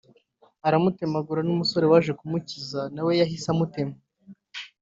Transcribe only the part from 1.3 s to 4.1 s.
n’umusore waje kumukiza na we yahise amutema